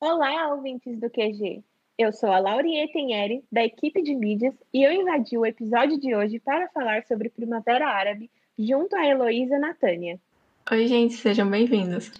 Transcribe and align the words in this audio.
Olá, 0.00 0.54
ouvintes 0.54 0.96
do 1.00 1.10
QG. 1.10 1.64
Eu 1.98 2.12
sou 2.12 2.30
a 2.30 2.38
Laurier 2.38 2.88
Tenheri, 2.92 3.42
da 3.50 3.64
equipe 3.64 4.00
de 4.00 4.14
mídias, 4.14 4.54
e 4.72 4.84
eu 4.84 4.92
invadi 4.92 5.36
o 5.36 5.44
episódio 5.44 5.98
de 5.98 6.14
hoje 6.14 6.38
para 6.38 6.68
falar 6.68 7.02
sobre 7.02 7.30
Primavera 7.30 7.88
Árabe, 7.88 8.30
junto 8.56 8.94
a 8.94 9.04
Heloísa 9.04 9.58
Natânia. 9.58 10.20
Oi, 10.70 10.86
gente, 10.86 11.14
sejam 11.14 11.50
bem-vindos. 11.50 12.12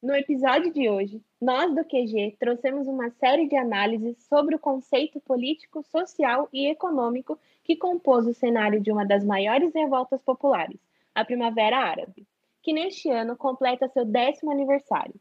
No 0.00 0.14
episódio 0.14 0.72
de 0.72 0.88
hoje, 0.88 1.20
nós 1.40 1.74
do 1.74 1.84
QG 1.84 2.36
trouxemos 2.38 2.86
uma 2.86 3.10
série 3.10 3.48
de 3.48 3.56
análises 3.56 4.16
sobre 4.28 4.54
o 4.54 4.58
conceito 4.58 5.18
político, 5.18 5.82
social 5.82 6.48
e 6.52 6.68
econômico 6.68 7.36
que 7.66 7.74
compôs 7.74 8.28
o 8.28 8.32
cenário 8.32 8.80
de 8.80 8.92
uma 8.92 9.04
das 9.04 9.24
maiores 9.24 9.74
revoltas 9.74 10.22
populares, 10.22 10.78
a 11.12 11.24
Primavera 11.24 11.76
Árabe, 11.76 12.24
que 12.62 12.72
neste 12.72 13.10
ano 13.10 13.36
completa 13.36 13.88
seu 13.88 14.04
décimo 14.04 14.52
aniversário. 14.52 15.14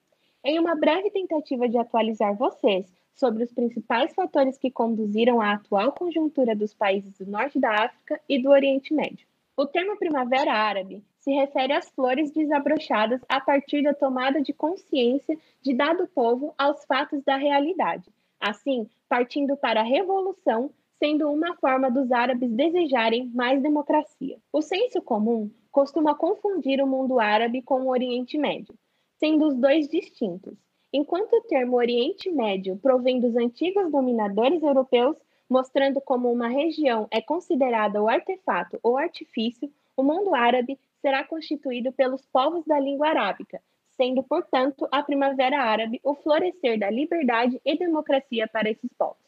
Em 0.44 0.60
uma 0.60 0.76
breve 0.76 1.10
tentativa 1.10 1.68
de 1.68 1.76
atualizar 1.76 2.36
vocês 2.36 2.86
sobre 3.16 3.44
os 3.44 3.52
principais 3.52 4.14
fatores 4.14 4.60
que 4.60 4.70
conduziram 4.70 5.42
à 5.42 5.54
atual 5.54 5.92
conjuntura 5.94 6.56
dos 6.56 6.72
países 6.72 7.18
do 7.18 7.26
norte 7.26 7.60
da 7.60 7.86
África 7.86 8.22
e 8.30 8.40
do 8.40 8.52
Oriente 8.52 8.94
Médio. 8.94 9.26
O 9.58 9.66
termo 9.66 9.98
Primavera 9.98 10.54
Árabe 10.54 11.04
se 11.18 11.32
refere 11.32 11.74
às 11.74 11.90
flores 11.90 12.30
desabrochadas 12.32 13.22
a 13.28 13.42
partir 13.42 13.82
da 13.82 13.96
tomada 13.96 14.40
de 14.40 14.54
consciência 14.54 15.36
de 15.64 15.74
dado 15.74 16.08
povo 16.10 16.54
aos 16.60 16.86
fatos 16.86 17.24
da 17.24 17.38
realidade, 17.38 18.08
assim, 18.40 18.88
partindo 19.10 19.58
para 19.58 19.80
a 19.80 19.84
revolução, 19.84 20.70
sendo 21.06 21.32
uma 21.32 21.56
forma 21.58 21.92
dos 21.92 22.12
árabes 22.12 22.52
desejarem 22.52 23.30
mais 23.30 23.62
democracia. 23.62 24.40
O 24.52 24.60
senso 24.60 25.00
comum 25.04 25.52
costuma 25.72 26.16
confundir 26.16 26.82
o 26.82 26.88
mundo 26.88 27.20
árabe 27.20 27.62
com 27.62 27.82
o 27.82 27.90
Oriente 27.90 28.40
Médio, 28.40 28.74
sendo 29.20 29.46
os 29.48 29.56
dois 29.56 29.88
distintos. 29.88 30.58
Enquanto 30.92 31.32
o 31.34 31.42
termo 31.44 31.78
Oriente 31.78 32.32
Médio 32.32 32.80
provém 32.82 33.20
dos 33.20 33.36
antigos 33.36 33.92
dominadores 33.92 34.64
europeus, 34.64 35.16
mostrando 35.48 36.02
como 36.02 36.32
uma 36.32 36.48
região 36.48 37.08
é 37.12 37.22
considerada 37.22 38.02
o 38.02 38.10
artefato 38.10 38.80
ou 38.82 38.98
artifício, 38.98 39.72
o 39.96 40.02
mundo 40.02 40.34
árabe 40.34 40.80
será 41.04 41.24
constituído 41.24 41.92
pelos 41.92 42.26
povos 42.26 42.66
da 42.66 42.80
língua 42.80 43.10
arábica, 43.10 43.62
sendo, 43.96 44.24
portanto, 44.24 44.88
a 44.92 45.04
Primavera 45.04 45.62
Árabe 45.62 46.02
o 46.04 46.16
florescer 46.16 46.80
da 46.80 46.90
liberdade 46.90 47.62
e 47.64 47.78
democracia 47.78 48.48
para 48.48 48.72
esses 48.72 48.92
povos. 48.98 49.25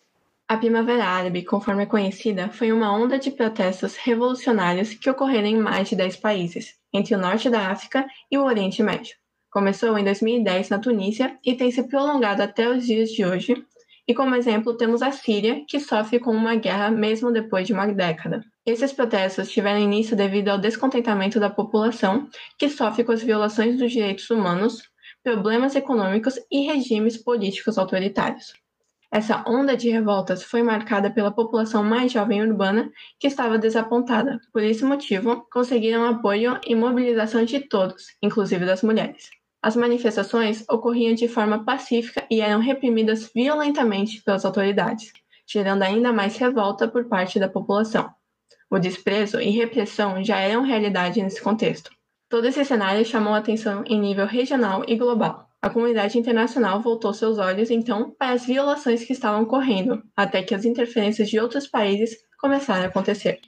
A 0.50 0.56
Primavera 0.56 1.03
Árabe, 1.03 1.44
conforme 1.44 1.84
é 1.84 1.86
conhecida, 1.86 2.48
foi 2.48 2.72
uma 2.72 2.90
onda 2.90 3.20
de 3.20 3.30
protestos 3.30 3.98
revolucionários 3.98 4.94
que 4.94 5.09
ocorreram 5.09 5.48
em 5.48 5.58
mais 5.58 5.89
de 5.89 5.95
10 5.98 6.16
países, 6.16 6.73
entre 6.94 7.14
o 7.14 7.17
norte 7.17 7.50
da 7.50 7.70
África 7.70 8.08
e 8.31 8.38
o 8.38 8.45
Oriente 8.45 8.81
Médio. 8.81 9.17
Começou 9.52 9.98
em 9.98 10.06
2010 10.06 10.70
na 10.70 10.80
Tunísia 10.80 11.38
e 11.45 11.54
tem 11.54 11.70
se 11.70 11.84
prolongado 11.84 12.42
até 12.42 12.70
os 12.70 12.86
dias 12.86 13.09
de 13.09 13.26
hoje. 13.26 13.62
E 14.08 14.14
como 14.14 14.36
exemplo, 14.36 14.78
temos 14.78 15.02
a 15.02 15.12
Síria, 15.12 15.66
que 15.67 15.81
sofre 15.81 16.17
com 16.17 16.31
uma 16.31 16.56
guerra 16.56 16.89
mesmo 16.89 17.30
depois 17.30 17.67
de 17.67 17.73
uma 17.73 17.86
década. 17.86 18.42
Esses 18.66 18.94
protestos 18.94 19.52
tiveram 19.52 19.82
início 19.82 20.16
devido 20.16 20.48
ao 20.48 20.58
descontentamento 20.58 21.42
da 21.42 21.50
população, 21.50 22.30
que 22.58 22.70
sofre 22.70 23.04
com 23.04 23.11
as 23.11 23.22
violações 23.22 23.78
dos 23.78 23.92
direitos 23.92 24.30
humanos, 24.30 24.82
problemas 25.22 25.76
econômicos 25.76 26.39
e 26.50 26.61
regimes 26.67 27.17
políticos 27.17 27.78
autoritários. 27.78 28.54
Essa 29.18 29.44
onda 29.48 29.76
de 29.76 29.90
revoltas 29.90 30.44
foi 30.44 30.62
marcada 30.62 31.10
pela 31.10 31.32
população 31.32 31.84
mais 31.84 32.12
jovem 32.12 32.40
urbana 32.40 32.92
que 33.20 33.26
estava 33.26 33.58
desapontada. 33.58 34.40
Por 34.54 34.62
esse 34.62 34.86
motivo, 34.86 35.44
conseguiram 35.52 36.06
apoio 36.06 36.60
e 36.64 36.76
mobilização 36.76 37.44
de 37.44 37.62
todos, 37.62 38.16
inclusive 38.22 38.64
das 38.64 38.84
mulheres. 38.84 39.32
As 39.60 39.76
manifestações 39.76 40.64
ocorriam 40.70 41.16
de 41.16 41.27
forma 41.27 41.66
pacífica 41.66 42.27
e 42.30 42.42
eram 42.42 42.60
reprimidas 42.60 43.32
violentamente 43.33 44.22
pelas 44.22 44.45
autoridades, 44.45 45.11
gerando 45.52 45.82
ainda 45.82 46.14
mais 46.14 46.38
revolta 46.38 46.88
por 46.88 47.06
parte 47.06 47.39
da 47.39 47.50
população. 47.50 48.11
O 48.70 48.77
desprezo 48.77 49.42
e 49.42 49.50
repressão 49.50 50.23
já 50.23 50.38
eram 50.38 50.61
realidade 50.61 51.23
nesse 51.23 51.42
contexto. 51.42 51.89
Todo 52.30 52.45
esse 52.45 52.64
cenário 52.64 53.04
chamou 53.04 53.33
atenção 53.33 53.83
em 53.88 54.00
nível 54.00 54.27
regional 54.27 54.83
e 54.88 54.95
global. 54.95 55.46
A 55.67 55.70
comunidade 55.70 56.17
internacional 56.17 56.82
voltou 56.82 57.14
seus 57.14 57.38
olhos 57.38 57.70
então 57.70 58.11
para 58.11 58.32
as 58.32 58.45
violações 58.45 59.04
que 59.04 59.11
estavam 59.11 59.44
ocorrendo, 59.44 60.02
até 60.16 60.42
que 60.42 60.55
as 60.55 60.64
interferências 60.64 61.30
de 61.30 61.38
outros 61.38 61.67
países 61.67 62.16
começaram 62.39 62.86
a 62.86 62.88
acontecer. 62.88 63.42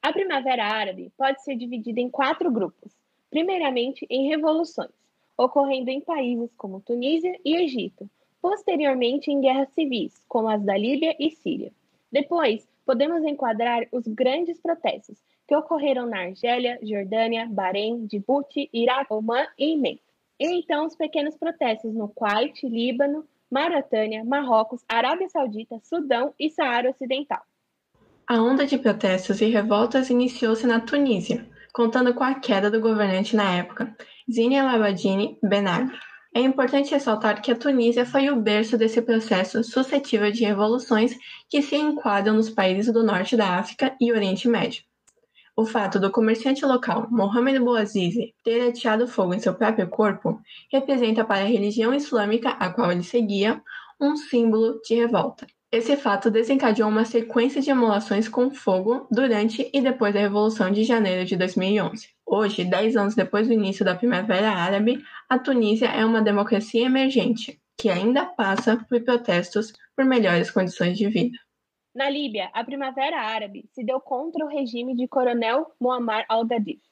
A 0.00 0.10
Primavera 0.10 0.64
Árabe 0.64 1.12
pode 1.18 1.44
ser 1.44 1.54
dividida 1.54 2.00
em 2.00 2.08
quatro 2.08 2.50
grupos. 2.50 2.96
Primeiramente, 3.28 4.06
em 4.08 4.26
revoluções 4.26 4.88
ocorrendo 5.36 5.90
em 5.90 6.00
países 6.00 6.50
como 6.56 6.80
Tunísia 6.80 7.38
e 7.44 7.56
Egito, 7.56 8.08
posteriormente 8.40 9.30
em 9.30 9.42
guerras 9.42 9.68
civis, 9.74 10.14
como 10.26 10.48
as 10.48 10.62
da 10.62 10.78
Líbia 10.78 11.14
e 11.20 11.30
Síria. 11.30 11.70
Depois, 12.10 12.66
podemos 12.86 13.22
enquadrar 13.22 13.86
os 13.92 14.06
grandes 14.06 14.58
protestos 14.58 15.18
que 15.46 15.54
ocorreram 15.54 16.06
na 16.06 16.20
Argélia, 16.20 16.78
Jordânia, 16.82 17.46
Bahrein, 17.50 18.06
Djibouti, 18.06 18.70
Iraque, 18.72 19.12
Omã 19.12 19.46
e 19.58 19.72
Iêmen. 19.72 20.00
E 20.38 20.46
então 20.58 20.86
os 20.86 20.96
pequenos 20.96 21.36
protestos 21.36 21.94
no 21.94 22.08
Kuwait, 22.08 22.66
Líbano, 22.66 23.26
Mauritânia, 23.50 24.24
Marrocos, 24.24 24.82
Arábia 24.88 25.28
Saudita, 25.28 25.80
Sudão 25.82 26.34
e 26.38 26.50
Saara 26.50 26.90
Ocidental. 26.90 27.42
A 28.26 28.42
onda 28.42 28.66
de 28.66 28.76
protestos 28.76 29.40
e 29.40 29.46
revoltas 29.46 30.10
iniciou-se 30.10 30.66
na 30.66 30.80
Tunísia, 30.80 31.46
contando 31.72 32.12
com 32.12 32.24
a 32.24 32.34
queda 32.34 32.70
do 32.70 32.80
governante 32.80 33.36
na 33.36 33.54
época, 33.54 33.96
Zine 34.30 34.56
El 34.56 34.68
Abidine 34.68 35.38
Ben 35.42 35.66
Ali. 35.66 35.92
É 36.34 36.40
importante 36.40 36.90
ressaltar 36.90 37.40
que 37.40 37.52
a 37.52 37.56
Tunísia 37.56 38.04
foi 38.04 38.28
o 38.28 38.36
berço 38.36 38.76
desse 38.76 39.00
processo 39.00 39.62
suscetível 39.64 40.30
de 40.30 40.44
revoluções 40.44 41.16
que 41.48 41.62
se 41.62 41.76
enquadram 41.76 42.34
nos 42.34 42.50
países 42.50 42.92
do 42.92 43.02
norte 43.02 43.36
da 43.36 43.56
África 43.56 43.96
e 44.00 44.12
Oriente 44.12 44.48
Médio. 44.48 44.82
O 45.58 45.64
fato 45.64 45.98
do 45.98 46.10
comerciante 46.10 46.66
local, 46.66 47.08
Mohamed 47.10 47.58
Bouazizi, 47.60 48.34
ter 48.44 48.68
ateado 48.68 49.08
fogo 49.08 49.32
em 49.32 49.40
seu 49.40 49.54
próprio 49.54 49.88
corpo 49.88 50.38
representa 50.70 51.24
para 51.24 51.44
a 51.44 51.48
religião 51.48 51.94
islâmica 51.94 52.50
a 52.50 52.68
qual 52.68 52.92
ele 52.92 53.02
seguia 53.02 53.62
um 53.98 54.16
símbolo 54.16 54.78
de 54.86 54.94
revolta. 54.96 55.46
Esse 55.72 55.96
fato 55.96 56.30
desencadeou 56.30 56.90
uma 56.90 57.06
sequência 57.06 57.62
de 57.62 57.70
emulações 57.70 58.28
com 58.28 58.50
fogo 58.50 59.08
durante 59.10 59.70
e 59.72 59.80
depois 59.80 60.12
da 60.12 60.20
Revolução 60.20 60.70
de 60.70 60.84
Janeiro 60.84 61.24
de 61.24 61.36
2011. 61.36 62.06
Hoje, 62.26 62.62
dez 62.62 62.94
anos 62.94 63.14
depois 63.14 63.46
do 63.46 63.54
início 63.54 63.82
da 63.82 63.94
Primavera 63.94 64.50
Árabe, 64.50 65.02
a 65.26 65.38
Tunísia 65.38 65.86
é 65.86 66.04
uma 66.04 66.20
democracia 66.20 66.84
emergente, 66.84 67.58
que 67.78 67.88
ainda 67.88 68.26
passa 68.26 68.76
por 68.88 69.02
protestos 69.02 69.72
por 69.96 70.04
melhores 70.04 70.50
condições 70.50 70.98
de 70.98 71.08
vida. 71.08 71.38
Na 71.96 72.10
Líbia, 72.10 72.50
a 72.52 72.62
Primavera 72.62 73.18
Árabe 73.18 73.64
se 73.72 73.82
deu 73.82 73.98
contra 73.98 74.44
o 74.44 74.48
regime 74.48 74.94
de 74.94 75.08
Coronel 75.08 75.72
Muammar 75.80 76.26
al-Gaddafi, 76.28 76.82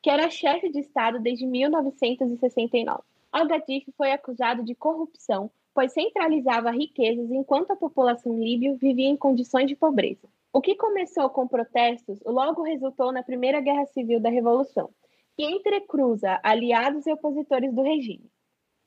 que 0.00 0.08
era 0.08 0.30
chefe 0.30 0.70
de 0.70 0.78
Estado 0.78 1.18
desde 1.18 1.44
1969. 1.44 3.02
Al-Gaddafi 3.32 3.92
foi 3.96 4.12
acusado 4.12 4.62
de 4.62 4.74
corrupção 4.74 5.50
pois 5.74 5.92
centralizava 5.92 6.70
riquezas 6.70 7.30
enquanto 7.30 7.70
a 7.70 7.76
população 7.76 8.38
líbia 8.38 8.76
vivia 8.76 9.08
em 9.08 9.16
condições 9.16 9.66
de 9.66 9.76
pobreza. 9.76 10.28
O 10.52 10.60
que 10.60 10.74
começou 10.74 11.30
com 11.30 11.48
protestos 11.48 12.20
logo 12.24 12.62
resultou 12.62 13.10
na 13.10 13.22
Primeira 13.22 13.60
Guerra 13.60 13.86
Civil 13.86 14.20
da 14.20 14.28
Revolução, 14.28 14.90
que 15.34 15.44
entrecruza 15.44 16.38
aliados 16.42 17.06
e 17.06 17.12
opositores 17.12 17.74
do 17.74 17.82
regime. 17.82 18.30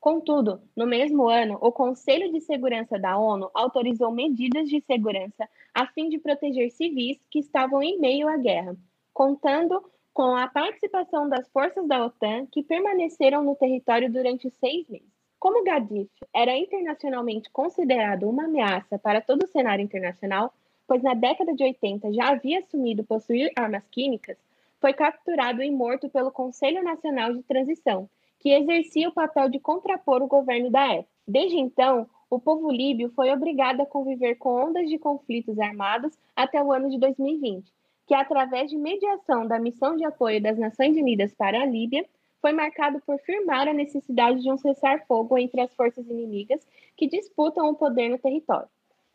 Contudo, 0.06 0.60
no 0.76 0.86
mesmo 0.86 1.28
ano, 1.28 1.58
o 1.60 1.72
Conselho 1.72 2.30
de 2.30 2.40
Segurança 2.40 2.96
da 2.96 3.18
ONU 3.18 3.50
autorizou 3.52 4.12
medidas 4.12 4.68
de 4.68 4.80
segurança 4.82 5.48
a 5.74 5.84
fim 5.88 6.08
de 6.08 6.16
proteger 6.16 6.70
civis 6.70 7.18
que 7.28 7.40
estavam 7.40 7.82
em 7.82 7.98
meio 7.98 8.28
à 8.28 8.36
guerra, 8.36 8.76
contando 9.12 9.82
com 10.14 10.36
a 10.36 10.46
participação 10.46 11.28
das 11.28 11.48
forças 11.48 11.88
da 11.88 12.06
OTAN 12.06 12.46
que 12.46 12.62
permaneceram 12.62 13.42
no 13.42 13.56
território 13.56 14.08
durante 14.08 14.48
seis 14.48 14.88
meses. 14.88 15.10
Como 15.40 15.64
Gaddafi 15.64 16.08
era 16.32 16.56
internacionalmente 16.56 17.50
considerado 17.50 18.28
uma 18.28 18.44
ameaça 18.44 19.00
para 19.00 19.20
todo 19.20 19.42
o 19.42 19.48
cenário 19.48 19.82
internacional, 19.82 20.54
pois 20.86 21.02
na 21.02 21.14
década 21.14 21.52
de 21.52 21.64
80 21.64 22.12
já 22.12 22.28
havia 22.28 22.60
assumido 22.60 23.02
possuir 23.02 23.50
armas 23.56 23.82
químicas, 23.90 24.38
foi 24.80 24.92
capturado 24.92 25.64
e 25.64 25.70
morto 25.72 26.08
pelo 26.08 26.30
Conselho 26.30 26.84
Nacional 26.84 27.32
de 27.32 27.42
Transição, 27.42 28.08
que 28.38 28.50
exercia 28.50 29.08
o 29.08 29.12
papel 29.12 29.48
de 29.48 29.58
contrapor 29.58 30.22
o 30.22 30.28
governo 30.28 30.70
da 30.70 30.92
época. 30.92 31.08
Desde 31.26 31.58
então, 31.58 32.08
o 32.28 32.38
povo 32.38 32.70
líbio 32.70 33.10
foi 33.10 33.30
obrigado 33.30 33.80
a 33.80 33.86
conviver 33.86 34.36
com 34.36 34.66
ondas 34.66 34.88
de 34.88 34.98
conflitos 34.98 35.58
armados 35.58 36.18
até 36.34 36.62
o 36.62 36.72
ano 36.72 36.90
de 36.90 36.98
2020, 36.98 37.72
que, 38.06 38.14
através 38.14 38.70
de 38.70 38.76
mediação 38.76 39.46
da 39.46 39.58
Missão 39.58 39.96
de 39.96 40.04
Apoio 40.04 40.42
das 40.42 40.58
Nações 40.58 40.96
Unidas 40.96 41.34
para 41.34 41.62
a 41.62 41.66
Líbia, 41.66 42.04
foi 42.40 42.52
marcado 42.52 43.00
por 43.04 43.18
firmar 43.20 43.66
a 43.66 43.72
necessidade 43.72 44.40
de 44.42 44.50
um 44.50 44.56
cessar-fogo 44.56 45.36
entre 45.38 45.60
as 45.60 45.74
forças 45.74 46.08
inimigas 46.08 46.66
que 46.96 47.08
disputam 47.08 47.68
o 47.68 47.74
poder 47.74 48.08
no 48.08 48.18
território. 48.18 48.68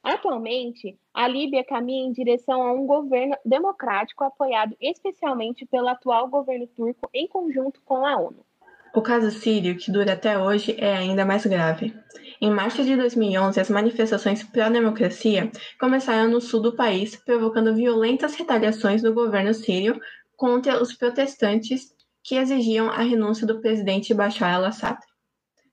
Atualmente, 0.03 0.97
a 1.13 1.27
Líbia 1.27 1.63
caminha 1.63 2.07
em 2.07 2.11
direção 2.11 2.63
a 2.63 2.73
um 2.73 2.87
governo 2.87 3.35
democrático 3.45 4.23
apoiado 4.23 4.75
especialmente 4.81 5.65
pelo 5.65 5.87
atual 5.87 6.27
governo 6.27 6.65
turco 6.67 7.09
em 7.13 7.27
conjunto 7.27 7.81
com 7.83 8.05
a 8.05 8.17
ONU. 8.17 8.43
O 8.93 9.01
caso 9.01 9.31
sírio, 9.31 9.77
que 9.77 9.89
dura 9.89 10.13
até 10.13 10.37
hoje, 10.37 10.75
é 10.77 10.93
ainda 10.93 11.25
mais 11.25 11.45
grave. 11.45 11.95
Em 12.41 12.51
março 12.51 12.83
de 12.83 12.93
2011, 12.97 13.57
as 13.57 13.69
manifestações 13.69 14.43
pró-democracia 14.43 15.49
começaram 15.79 16.29
no 16.29 16.41
sul 16.41 16.61
do 16.61 16.75
país, 16.75 17.15
provocando 17.15 17.73
violentas 17.73 18.35
retaliações 18.35 19.01
do 19.01 19.13
governo 19.13 19.53
sírio 19.53 19.97
contra 20.35 20.81
os 20.81 20.93
protestantes 20.93 21.93
que 22.21 22.35
exigiam 22.35 22.89
a 22.89 23.01
renúncia 23.01 23.47
do 23.47 23.61
presidente 23.61 24.13
Bashar 24.13 24.55
al-Assad. 24.55 24.99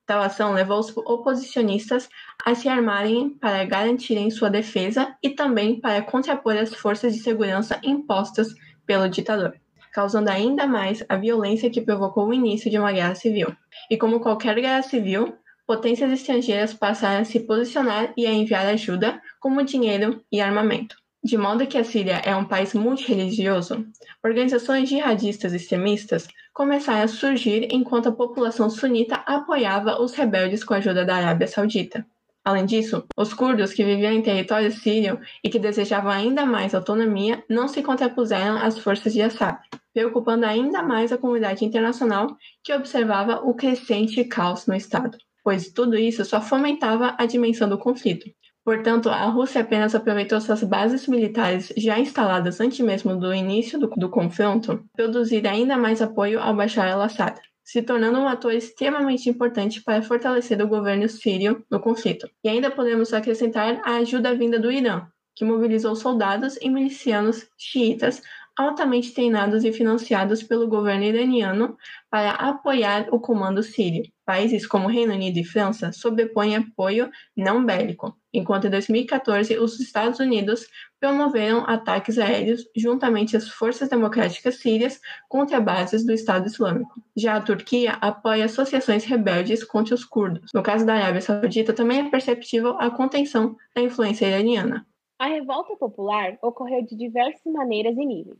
Tal 0.06 0.22
ação 0.22 0.52
levou 0.52 0.78
os 0.78 0.96
oposicionistas 0.96 2.08
a 2.44 2.54
se 2.54 2.68
armarem 2.68 3.30
para 3.30 3.64
garantirem 3.64 4.30
sua 4.30 4.48
defesa 4.48 5.16
e 5.20 5.30
também 5.30 5.80
para 5.80 6.02
contrapor 6.02 6.56
as 6.56 6.72
forças 6.72 7.14
de 7.14 7.20
segurança 7.20 7.80
impostas 7.82 8.54
pelo 8.86 9.08
ditador 9.08 9.58
causando 9.92 10.30
ainda 10.30 10.66
mais 10.66 11.04
a 11.08 11.16
violência 11.16 11.70
que 11.70 11.80
provocou 11.80 12.28
o 12.28 12.34
início 12.34 12.70
de 12.70 12.78
uma 12.78 12.92
guerra 12.92 13.14
civil. 13.14 13.54
E 13.90 13.96
como 13.96 14.20
qualquer 14.20 14.54
guerra 14.56 14.82
civil, 14.82 15.34
potências 15.66 16.10
estrangeiras 16.10 16.72
passaram 16.72 17.20
a 17.20 17.24
se 17.24 17.40
posicionar 17.40 18.12
e 18.16 18.26
a 18.26 18.32
enviar 18.32 18.66
ajuda, 18.66 19.20
como 19.38 19.62
dinheiro 19.62 20.24
e 20.32 20.40
armamento. 20.40 20.96
De 21.22 21.36
modo 21.36 21.66
que 21.66 21.76
a 21.76 21.84
Síria 21.84 22.22
é 22.24 22.34
um 22.34 22.44
país 22.44 22.72
multirreligioso, 22.74 23.84
organizações 24.24 24.88
jihadistas 24.88 25.52
extremistas 25.52 26.28
começaram 26.54 27.02
a 27.02 27.08
surgir 27.08 27.68
enquanto 27.70 28.08
a 28.08 28.12
população 28.12 28.70
sunita 28.70 29.16
apoiava 29.26 30.00
os 30.00 30.14
rebeldes 30.14 30.64
com 30.64 30.74
a 30.74 30.78
ajuda 30.78 31.04
da 31.04 31.16
Arábia 31.16 31.46
Saudita. 31.46 32.06
Além 32.48 32.64
disso, 32.64 33.04
os 33.14 33.34
curdos 33.34 33.74
que 33.74 33.84
viviam 33.84 34.10
em 34.10 34.22
território 34.22 34.72
sírio 34.72 35.20
e 35.44 35.50
que 35.50 35.58
desejavam 35.58 36.10
ainda 36.10 36.46
mais 36.46 36.74
autonomia 36.74 37.44
não 37.46 37.68
se 37.68 37.82
contrapuseram 37.82 38.56
às 38.56 38.78
forças 38.78 39.12
de 39.12 39.20
Assad, 39.20 39.58
preocupando 39.92 40.46
ainda 40.46 40.82
mais 40.82 41.12
a 41.12 41.18
comunidade 41.18 41.62
internacional 41.62 42.26
que 42.64 42.72
observava 42.72 43.42
o 43.46 43.52
crescente 43.52 44.24
caos 44.24 44.66
no 44.66 44.74
estado, 44.74 45.18
pois 45.44 45.70
tudo 45.70 45.94
isso 45.94 46.24
só 46.24 46.40
fomentava 46.40 47.14
a 47.18 47.26
dimensão 47.26 47.68
do 47.68 47.76
conflito. 47.76 48.24
Portanto, 48.64 49.10
a 49.10 49.26
Rússia 49.26 49.60
apenas 49.60 49.94
aproveitou 49.94 50.40
suas 50.40 50.62
bases 50.62 51.06
militares 51.06 51.70
já 51.76 51.98
instaladas 51.98 52.62
antes 52.62 52.80
mesmo 52.80 53.14
do 53.14 53.34
início 53.34 53.78
do, 53.78 53.88
do 53.88 54.08
confronto, 54.08 54.82
produzir 54.96 55.46
ainda 55.46 55.76
mais 55.76 56.00
apoio 56.00 56.40
ao 56.40 56.56
Bashar 56.56 56.90
al-Assad, 56.90 57.38
se 57.68 57.82
tornando 57.82 58.18
um 58.18 58.26
ator 58.26 58.54
extremamente 58.54 59.28
importante 59.28 59.82
para 59.82 60.00
fortalecer 60.00 60.58
o 60.62 60.66
governo 60.66 61.06
sírio 61.06 61.62
no 61.70 61.78
conflito. 61.78 62.26
E 62.42 62.48
ainda 62.48 62.70
podemos 62.70 63.12
acrescentar 63.12 63.82
a 63.84 63.96
ajuda 63.96 64.34
vinda 64.34 64.58
do 64.58 64.72
Irã, 64.72 65.06
que 65.36 65.44
mobilizou 65.44 65.94
soldados 65.94 66.56
e 66.62 66.70
milicianos 66.70 67.46
xiitas 67.58 68.22
altamente 68.58 69.12
treinados 69.12 69.64
e 69.64 69.72
financiados 69.72 70.42
pelo 70.42 70.66
governo 70.66 71.04
iraniano 71.04 71.76
para 72.10 72.30
apoiar 72.30 73.06
o 73.12 73.20
comando 73.20 73.62
sírio. 73.62 74.02
Países 74.24 74.66
como 74.66 74.88
Reino 74.88 75.12
Unido 75.12 75.36
e 75.36 75.44
França 75.44 75.92
sobrepõem 75.92 76.56
apoio 76.56 77.10
não 77.36 77.62
bélico, 77.62 78.17
enquanto 78.38 78.66
em 78.66 78.70
2014 78.70 79.58
os 79.58 79.78
Estados 79.80 80.18
Unidos 80.18 80.66
promoveram 81.00 81.64
ataques 81.66 82.18
aéreos 82.18 82.64
juntamente 82.74 83.36
às 83.36 83.48
forças 83.48 83.88
democráticas 83.88 84.56
sírias 84.56 85.00
contra 85.28 85.60
bases 85.60 86.04
do 86.04 86.12
Estado 86.12 86.46
Islâmico. 86.46 87.00
Já 87.16 87.36
a 87.36 87.42
Turquia 87.42 87.92
apoia 88.00 88.46
associações 88.46 89.04
rebeldes 89.04 89.62
contra 89.64 89.94
os 89.94 90.04
curdos. 90.04 90.50
No 90.54 90.62
caso 90.62 90.86
da 90.86 90.94
Arábia 90.94 91.20
Saudita, 91.20 91.72
também 91.72 92.00
é 92.00 92.10
perceptível 92.10 92.76
a 92.78 92.90
contenção 92.90 93.56
da 93.74 93.82
influência 93.82 94.26
iraniana. 94.26 94.86
A 95.18 95.26
revolta 95.26 95.76
popular 95.76 96.38
ocorreu 96.42 96.82
de 96.84 96.96
diversas 96.96 97.52
maneiras 97.52 97.96
e 97.96 98.06
níveis. 98.06 98.38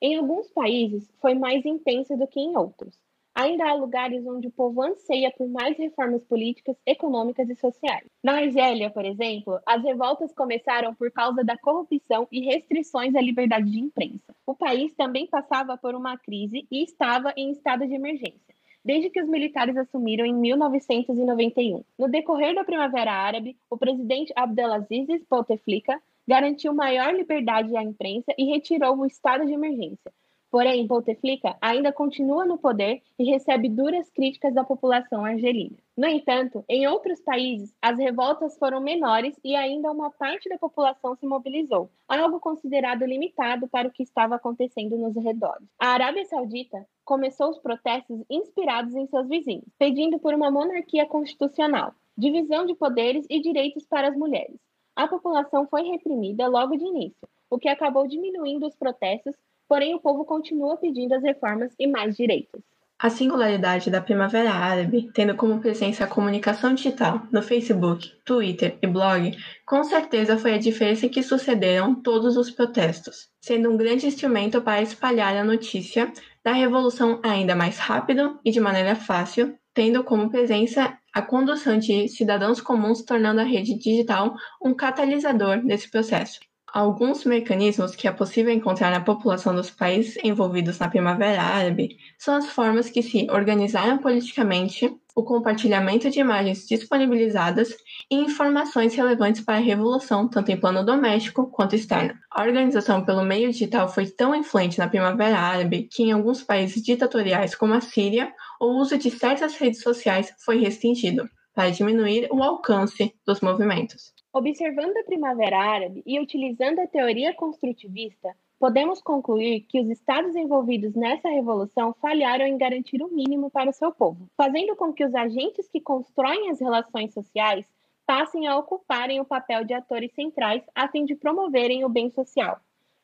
Em 0.00 0.16
alguns 0.16 0.50
países, 0.50 1.10
foi 1.20 1.34
mais 1.34 1.64
intensa 1.64 2.16
do 2.16 2.26
que 2.26 2.40
em 2.40 2.56
outros. 2.56 2.98
Ainda 3.34 3.68
há 3.68 3.74
lugares 3.74 4.24
onde 4.24 4.46
o 4.46 4.52
povo 4.52 4.80
anseia 4.80 5.32
por 5.36 5.48
mais 5.48 5.76
reformas 5.76 6.22
políticas, 6.24 6.76
econômicas 6.86 7.50
e 7.50 7.56
sociais. 7.56 8.06
Na 8.22 8.36
Argélia, 8.36 8.90
por 8.90 9.04
exemplo, 9.04 9.58
as 9.66 9.82
revoltas 9.82 10.32
começaram 10.32 10.94
por 10.94 11.10
causa 11.10 11.42
da 11.42 11.58
corrupção 11.58 12.28
e 12.30 12.44
restrições 12.44 13.14
à 13.16 13.20
liberdade 13.20 13.68
de 13.68 13.80
imprensa. 13.80 14.34
O 14.46 14.54
país 14.54 14.94
também 14.94 15.26
passava 15.26 15.76
por 15.76 15.96
uma 15.96 16.16
crise 16.16 16.64
e 16.70 16.84
estava 16.84 17.34
em 17.36 17.50
estado 17.50 17.86
de 17.86 17.94
emergência 17.94 18.54
desde 18.84 19.08
que 19.08 19.22
os 19.22 19.28
militares 19.28 19.76
assumiram 19.78 20.26
em 20.26 20.34
1991. 20.34 21.82
No 21.98 22.06
decorrer 22.06 22.54
da 22.54 22.64
Primavera 22.64 23.12
Árabe, 23.12 23.56
o 23.70 23.78
presidente 23.78 24.30
Abdelaziz 24.36 25.06
Bouteflika 25.28 25.98
garantiu 26.28 26.74
maior 26.74 27.14
liberdade 27.14 27.74
à 27.76 27.82
imprensa 27.82 28.32
e 28.36 28.44
retirou 28.44 28.98
o 28.98 29.06
estado 29.06 29.46
de 29.46 29.52
emergência. 29.52 30.12
Porém, 30.54 30.86
Bouteflika 30.86 31.56
ainda 31.60 31.92
continua 31.92 32.44
no 32.44 32.56
poder 32.56 33.02
e 33.18 33.24
recebe 33.24 33.68
duras 33.68 34.08
críticas 34.08 34.54
da 34.54 34.62
população 34.62 35.24
argelina. 35.24 35.76
No 35.96 36.06
entanto, 36.06 36.64
em 36.68 36.86
outros 36.86 37.20
países, 37.20 37.74
as 37.82 37.98
revoltas 37.98 38.56
foram 38.56 38.80
menores 38.80 39.36
e 39.42 39.56
ainda 39.56 39.90
uma 39.90 40.12
parte 40.12 40.48
da 40.48 40.56
população 40.56 41.16
se 41.16 41.26
mobilizou, 41.26 41.90
algo 42.06 42.38
considerado 42.38 43.04
limitado 43.04 43.66
para 43.66 43.88
o 43.88 43.90
que 43.90 44.04
estava 44.04 44.36
acontecendo 44.36 44.96
nos 44.96 45.16
arredores. 45.16 45.68
A 45.76 45.88
Arábia 45.88 46.24
Saudita 46.24 46.86
começou 47.04 47.50
os 47.50 47.58
protestos 47.58 48.22
inspirados 48.30 48.94
em 48.94 49.08
seus 49.08 49.28
vizinhos, 49.28 49.66
pedindo 49.76 50.20
por 50.20 50.34
uma 50.34 50.52
monarquia 50.52 51.04
constitucional, 51.04 51.92
divisão 52.16 52.64
de 52.64 52.76
poderes 52.76 53.26
e 53.28 53.40
direitos 53.40 53.84
para 53.86 54.06
as 54.06 54.16
mulheres 54.16 54.60
a 54.96 55.08
população 55.08 55.66
foi 55.66 55.82
reprimida 55.82 56.46
logo 56.46 56.76
de 56.76 56.84
início, 56.84 57.28
o 57.50 57.58
que 57.58 57.68
acabou 57.68 58.06
diminuindo 58.06 58.66
os 58.66 58.76
protestos, 58.76 59.34
porém 59.68 59.94
o 59.94 60.00
povo 60.00 60.24
continua 60.24 60.76
pedindo 60.76 61.14
as 61.14 61.22
reformas 61.22 61.72
e 61.78 61.86
mais 61.86 62.16
direitos. 62.16 62.62
A 62.98 63.10
singularidade 63.10 63.90
da 63.90 64.00
Primavera 64.00 64.52
Árabe, 64.52 65.10
tendo 65.12 65.34
como 65.34 65.60
presença 65.60 66.04
a 66.04 66.06
comunicação 66.06 66.72
digital 66.74 67.22
no 67.30 67.42
Facebook, 67.42 68.10
Twitter 68.24 68.78
e 68.80 68.86
blog, 68.86 69.36
com 69.66 69.82
certeza 69.82 70.38
foi 70.38 70.54
a 70.54 70.58
diferença 70.58 71.08
que 71.08 71.22
sucederam 71.22 71.94
todos 71.94 72.36
os 72.36 72.50
protestos, 72.50 73.28
sendo 73.40 73.70
um 73.70 73.76
grande 73.76 74.06
instrumento 74.06 74.62
para 74.62 74.80
espalhar 74.80 75.36
a 75.36 75.44
notícia 75.44 76.10
da 76.42 76.52
revolução 76.52 77.20
ainda 77.22 77.54
mais 77.54 77.78
rápido 77.78 78.38
e 78.44 78.50
de 78.50 78.60
maneira 78.60 78.94
fácil, 78.94 79.54
tendo 79.74 80.04
como 80.04 80.30
presença 80.30 80.96
a 81.12 81.20
condução 81.20 81.76
de 81.76 82.08
cidadãos 82.08 82.60
comuns, 82.60 83.02
tornando 83.02 83.40
a 83.40 83.44
rede 83.44 83.74
digital 83.74 84.34
um 84.62 84.72
catalisador 84.72 85.64
desse 85.64 85.90
processo. 85.90 86.40
Alguns 86.74 87.24
mecanismos 87.24 87.94
que 87.94 88.08
é 88.08 88.10
possível 88.10 88.52
encontrar 88.52 88.90
na 88.90 89.00
população 89.00 89.54
dos 89.54 89.70
países 89.70 90.18
envolvidos 90.24 90.76
na 90.80 90.88
Primavera 90.88 91.40
Árabe 91.40 91.98
são 92.18 92.34
as 92.34 92.46
formas 92.46 92.90
que 92.90 93.00
se 93.00 93.30
organizaram 93.30 93.98
politicamente, 93.98 94.92
o 95.14 95.22
compartilhamento 95.22 96.10
de 96.10 96.18
imagens 96.18 96.66
disponibilizadas 96.66 97.76
e 98.10 98.16
informações 98.16 98.92
relevantes 98.92 99.40
para 99.40 99.58
a 99.58 99.60
revolução, 99.60 100.26
tanto 100.26 100.50
em 100.50 100.58
plano 100.58 100.84
doméstico 100.84 101.46
quanto 101.46 101.76
externo. 101.76 102.18
A 102.28 102.42
organização 102.42 103.04
pelo 103.04 103.22
meio 103.22 103.52
digital 103.52 103.88
foi 103.88 104.06
tão 104.08 104.34
influente 104.34 104.76
na 104.76 104.88
Primavera 104.88 105.38
Árabe 105.38 105.88
que, 105.88 106.02
em 106.02 106.10
alguns 106.10 106.42
países 106.42 106.82
ditatoriais, 106.82 107.54
como 107.54 107.74
a 107.74 107.80
Síria, 107.80 108.34
o 108.60 108.80
uso 108.80 108.98
de 108.98 109.12
certas 109.12 109.54
redes 109.58 109.80
sociais 109.80 110.34
foi 110.44 110.58
restringido 110.58 111.30
para 111.54 111.70
diminuir 111.70 112.26
o 112.32 112.42
alcance 112.42 113.14
dos 113.24 113.40
movimentos. 113.40 114.12
Observando 114.36 114.96
a 114.96 115.04
Primavera 115.04 115.56
Árabe 115.56 116.02
e 116.04 116.18
utilizando 116.18 116.80
a 116.80 116.88
teoria 116.88 117.32
construtivista, 117.32 118.34
podemos 118.58 119.00
concluir 119.00 119.60
que 119.60 119.80
os 119.80 119.88
estados 119.88 120.34
envolvidos 120.34 120.92
nessa 120.96 121.28
revolução 121.28 121.94
falharam 122.00 122.44
em 122.44 122.58
garantir 122.58 123.00
o 123.00 123.14
mínimo 123.14 123.48
para 123.48 123.70
o 123.70 123.72
seu 123.72 123.92
povo, 123.92 124.28
fazendo 124.36 124.74
com 124.74 124.92
que 124.92 125.04
os 125.04 125.14
agentes 125.14 125.68
que 125.68 125.80
constroem 125.80 126.50
as 126.50 126.60
relações 126.60 127.14
sociais 127.14 127.64
passem 128.04 128.48
a 128.48 128.58
ocuparem 128.58 129.20
o 129.20 129.24
papel 129.24 129.64
de 129.64 129.72
atores 129.72 130.12
centrais 130.14 130.64
a 130.74 130.88
fim 130.88 131.04
de 131.04 131.14
promoverem 131.14 131.84
o 131.84 131.88
bem 131.88 132.10
social, 132.10 132.58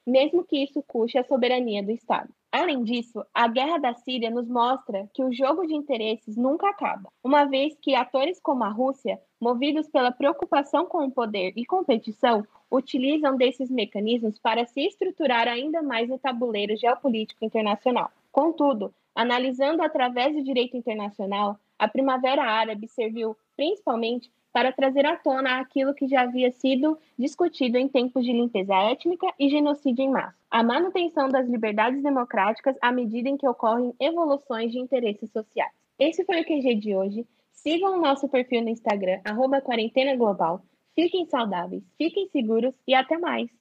mesmo 0.04 0.42
que 0.42 0.64
isso 0.64 0.82
custe 0.82 1.16
a 1.16 1.22
soberania 1.22 1.80
do 1.80 1.92
Estado. 1.92 2.28
Além 2.52 2.82
disso, 2.82 3.24
a 3.32 3.46
guerra 3.46 3.78
da 3.78 3.94
Síria 3.94 4.28
nos 4.28 4.48
mostra 4.48 5.08
que 5.14 5.22
o 5.22 5.32
jogo 5.32 5.64
de 5.66 5.74
interesses 5.74 6.36
nunca 6.36 6.68
acaba, 6.68 7.08
uma 7.22 7.44
vez 7.44 7.76
que 7.80 7.94
atores 7.94 8.40
como 8.40 8.64
a 8.64 8.68
Rússia, 8.68 9.20
movidos 9.40 9.88
pela 9.88 10.10
preocupação 10.10 10.84
com 10.84 11.06
o 11.06 11.10
poder 11.12 11.52
e 11.54 11.64
competição, 11.64 12.44
utilizam 12.68 13.36
desses 13.36 13.70
mecanismos 13.70 14.36
para 14.38 14.66
se 14.66 14.80
estruturar 14.80 15.46
ainda 15.46 15.80
mais 15.80 16.08
no 16.08 16.18
tabuleiro 16.18 16.76
geopolítico 16.76 17.44
internacional. 17.44 18.10
Contudo, 18.32 18.92
analisando 19.14 19.82
através 19.82 20.34
do 20.34 20.42
direito 20.42 20.76
internacional, 20.76 21.56
a 21.78 21.86
Primavera 21.86 22.42
Árabe 22.42 22.88
serviu 22.88 23.36
principalmente 23.56 24.30
para 24.52 24.72
trazer 24.72 25.06
à 25.06 25.16
tona 25.16 25.60
aquilo 25.60 25.94
que 25.94 26.08
já 26.08 26.22
havia 26.22 26.50
sido 26.50 26.98
discutido 27.18 27.78
em 27.78 27.88
tempos 27.88 28.24
de 28.24 28.32
limpeza 28.32 28.74
étnica 28.74 29.26
e 29.38 29.48
genocídio 29.48 30.02
em 30.02 30.10
massa 30.10 30.40
a 30.50 30.64
manutenção 30.64 31.28
das 31.28 31.48
liberdades 31.48 32.02
democráticas 32.02 32.76
à 32.82 32.90
medida 32.90 33.28
em 33.28 33.36
que 33.36 33.46
ocorrem 33.46 33.94
evoluções 34.00 34.72
de 34.72 34.80
interesses 34.80 35.30
sociais. 35.30 35.72
Esse 35.98 36.24
foi 36.24 36.40
o 36.40 36.44
QG 36.44 36.74
de 36.74 36.96
hoje. 36.96 37.26
Sigam 37.52 37.96
o 37.96 38.00
nosso 38.00 38.28
perfil 38.28 38.62
no 38.62 38.70
Instagram, 38.70 39.20
arroba 39.24 39.60
Quarentena 39.60 40.16
Global. 40.16 40.62
Fiquem 40.94 41.24
saudáveis, 41.26 41.84
fiquem 41.96 42.26
seguros 42.28 42.74
e 42.86 42.94
até 42.94 43.16
mais! 43.16 43.50